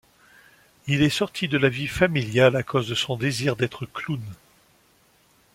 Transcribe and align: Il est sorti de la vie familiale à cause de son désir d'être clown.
Il 0.87 1.03
est 1.03 1.11
sorti 1.11 1.47
de 1.47 1.59
la 1.59 1.69
vie 1.69 1.85
familiale 1.85 2.55
à 2.55 2.63
cause 2.63 2.87
de 2.89 2.95
son 2.95 3.17
désir 3.17 3.55
d'être 3.55 3.85
clown. 3.85 4.19